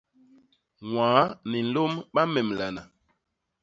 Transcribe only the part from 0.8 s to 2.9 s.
Ñwaa ni nlôm ba memlana.